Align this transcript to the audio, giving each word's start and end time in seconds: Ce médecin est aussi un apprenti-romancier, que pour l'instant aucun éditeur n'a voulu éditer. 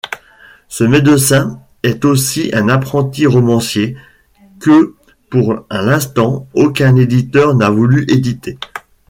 Ce 0.67 0.83
médecin 0.83 1.59
est 1.83 2.05
aussi 2.05 2.49
un 2.55 2.69
apprenti-romancier, 2.69 3.95
que 4.59 4.95
pour 5.29 5.63
l'instant 5.69 6.47
aucun 6.55 6.95
éditeur 6.95 7.53
n'a 7.53 7.69
voulu 7.69 8.05
éditer. 8.09 8.57